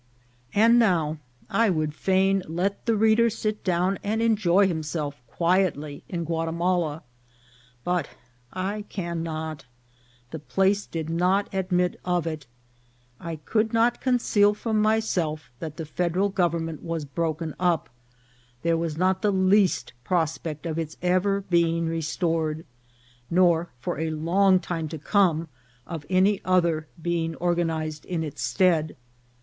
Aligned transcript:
And 0.55 0.79
now 0.79 1.19
I 1.47 1.69
would 1.69 1.93
fain 1.93 2.41
let 2.47 2.87
the 2.87 2.95
reader 2.95 3.29
sit 3.29 3.63
down 3.63 3.99
and 4.03 4.19
enjoy 4.19 4.67
himself 4.67 5.21
quietly 5.27 6.01
in 6.09 6.23
Guatimala, 6.25 7.03
but 7.83 8.07
I 8.51 8.81
cannot. 8.89 9.65
The 10.31 10.39
place 10.39 10.87
did 10.87 11.07
not 11.07 11.53
admit 11.53 11.99
of 12.03 12.25
it. 12.25 12.47
I 13.19 13.35
could 13.35 13.73
not 13.73 14.01
conceal 14.01 14.55
from 14.55 14.81
myself 14.81 15.51
that 15.59 15.77
the 15.77 15.85
Federal 15.85 16.29
Government 16.29 16.81
was 16.81 17.05
broken 17.05 17.53
up; 17.59 17.87
there 18.63 18.77
was 18.77 18.97
not 18.97 19.21
the 19.21 19.31
least 19.31 19.93
prospect 20.03 20.65
of 20.65 20.79
its 20.79 20.97
ever 21.03 21.41
being 21.41 21.85
re 21.87 22.01
stored, 22.01 22.65
nor, 23.29 23.69
for 23.79 23.99
a 23.99 24.09
long 24.09 24.59
time 24.59 24.87
to 24.87 24.97
come, 24.97 25.47
of 25.85 26.07
any 26.09 26.41
other 26.43 26.87
being 26.99 27.35
organized 27.35 28.05
in 28.05 28.23
its 28.23 28.41
stead. 28.41 28.95